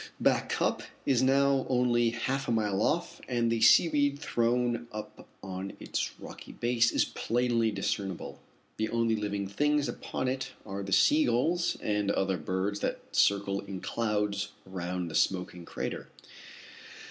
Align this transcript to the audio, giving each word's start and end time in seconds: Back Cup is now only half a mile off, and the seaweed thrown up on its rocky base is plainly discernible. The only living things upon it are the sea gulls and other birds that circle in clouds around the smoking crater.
Back 0.19 0.49
Cup 0.49 0.81
is 1.05 1.21
now 1.21 1.67
only 1.69 2.09
half 2.09 2.47
a 2.47 2.51
mile 2.51 2.81
off, 2.81 3.21
and 3.27 3.51
the 3.51 3.61
seaweed 3.61 4.17
thrown 4.17 4.87
up 4.91 5.27
on 5.43 5.73
its 5.79 6.19
rocky 6.19 6.53
base 6.53 6.91
is 6.91 7.05
plainly 7.05 7.69
discernible. 7.69 8.39
The 8.77 8.89
only 8.89 9.15
living 9.15 9.47
things 9.47 9.87
upon 9.87 10.27
it 10.27 10.53
are 10.65 10.81
the 10.81 10.91
sea 10.91 11.25
gulls 11.25 11.77
and 11.83 12.09
other 12.09 12.37
birds 12.37 12.79
that 12.79 13.01
circle 13.15 13.59
in 13.61 13.79
clouds 13.79 14.47
around 14.67 15.07
the 15.07 15.13
smoking 15.13 15.65
crater. 15.65 16.09